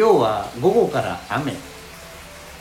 [0.00, 1.52] 今日は午後から雨。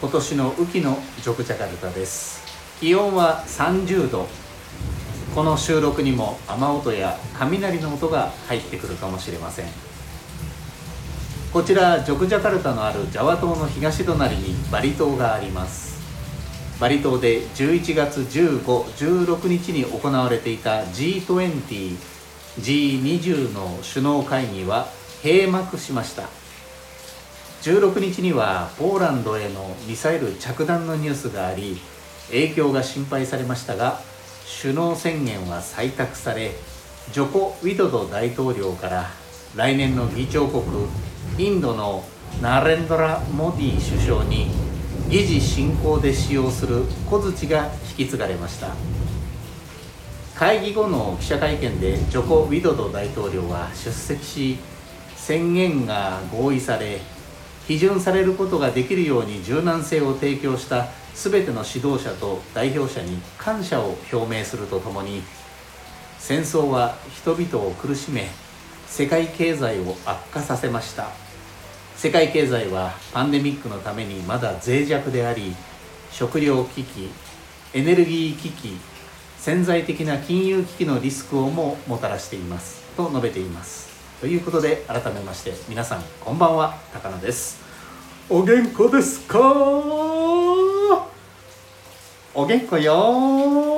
[0.02, 2.43] 今年の雨季のジョクジャカルタです。
[2.81, 4.27] 気温は30度。
[5.34, 9.67] この収録にも雨音や雷の音が入ってくるかもしれません。
[11.53, 15.97] こちらジョクジャカルタのあるジャワ島の東隣にバリ島があります。
[16.81, 21.95] バリ島で11月15、16日に行われていた G20、
[22.59, 24.89] G20 の首脳会議は
[25.23, 26.38] 閉幕しました。
[27.61, 31.77] 16日にはポーランドへのミサイル着弾のニュースがあり
[32.27, 33.99] 影響が心配されましたが
[34.61, 36.51] 首脳宣言は採択され
[37.11, 39.07] ジョコ・ウィドド大統領から
[39.55, 40.63] 来年の議長国
[41.38, 42.03] インドの
[42.41, 44.47] ナレンドラ・モディ首相に
[45.09, 48.75] 議事進行で使用する小槌が引き継がれました。
[50.39, 54.57] 会議後の記者会見でジョコ・ウィドド大統領は出席し
[55.17, 57.01] 宣言が合意され
[57.70, 65.22] 批准されることができるように柔軟性を提供した全ての指導者と代表者に感謝を表明するとともに
[66.17, 68.28] 戦争は人々を苦しめ
[68.88, 71.12] 世界経済を悪化させました。
[71.95, 75.53] 世界経済はパンデミックのためにまだ脆弱であり
[76.12, 77.09] 食糧危機
[77.75, 78.78] エネルギー危機
[79.38, 82.81] 潜在的な金融危機のリスクをももたらしています。
[82.97, 83.98] と述べています。
[84.20, 87.62] ということで改めまして皆さんこんばんは高野です。
[88.30, 89.40] お元気ですか？
[92.35, 93.69] お元気よ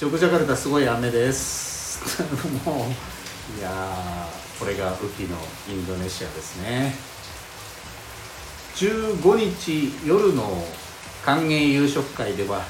[0.00, 2.22] ジョクジャカルタすごい雨です。
[2.64, 3.70] もういや
[4.58, 5.36] これが雨季の
[5.68, 6.96] インドネシアですね。
[8.76, 10.66] 15日夜の
[11.22, 12.64] 歓迎夕食会では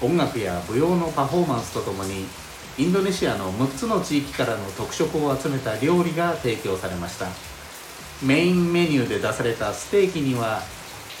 [0.00, 2.24] 音楽や舞踊のパフォーマンスとともに
[2.78, 7.26] インドネシアの6つの地域からの特色を集めた料理が提供されました。
[8.22, 10.62] メインメニューで出されたステーキには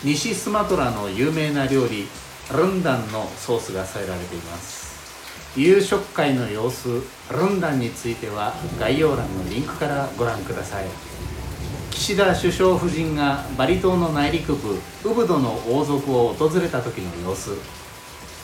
[0.04, 2.06] 西スマトラの有名な料理
[2.52, 4.91] ルンダンのソースが添えられています。
[5.54, 6.88] 夕食会の様子
[7.30, 10.86] ルンダンについては概要欄のリンクからご覧ください。
[11.90, 17.50] 岸田首相夫人がバリ島の内陸部ウブドの王族を訪れた時の様子。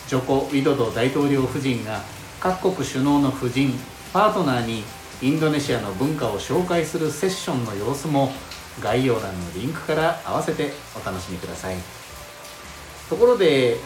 [0.07, 2.03] ジョコ・ウィドド大統領夫人が
[2.41, 3.73] 各国首脳の夫人
[4.13, 4.85] パートナーに
[5.23, 8.33] インドネシアの文化を紹介するセッションの様子も
[8.81, 11.77] 概要欄のリンクから合わせてお楽しみください。
[13.09, 13.79] ところで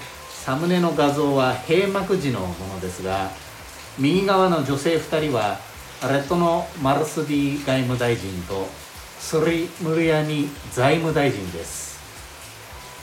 [0.44, 3.30] サムネの画像は閉幕時のものですが
[3.96, 5.60] 右側の女性2人は
[6.02, 8.66] レッドのマルスディ外務大臣と
[9.20, 11.92] スリ・ムルヤニ財務大臣です。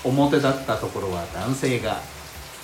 [0.04, 2.02] 表だったところは男性が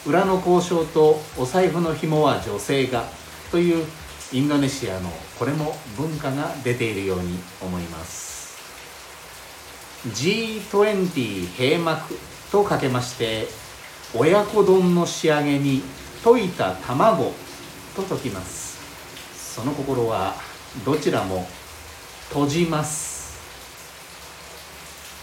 [0.06, 3.06] 裏の交渉とお財布の紐は女性が
[3.52, 3.86] という
[4.34, 5.10] インドネシアの
[5.40, 8.36] これも文化が出ているように思います。
[10.10, 12.20] G20 閉幕
[12.52, 13.48] とかけまして
[14.14, 15.82] 親子丼の仕上げに
[16.24, 17.34] 溶いた卵
[17.96, 19.56] と解きます。
[19.56, 20.36] その心は
[20.86, 21.48] どちらも
[22.30, 23.16] 閉じます。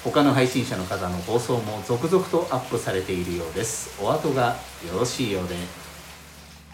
[0.05, 4.03] 他の配信者の方の放送も続々とアップされているようです。
[4.03, 4.57] お後が
[4.91, 5.55] よろしいようで。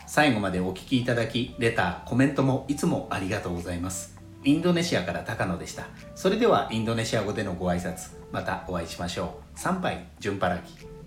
[0.06, 4.17] 最後までお聴きいただきレターコメントもいつもありがとうございます。
[4.44, 5.85] インドネシアから高野でした。
[6.15, 9.59] それではインドネシア語でのご挨拶またお会いしましょう。
[9.59, 10.98] 参拝順払き。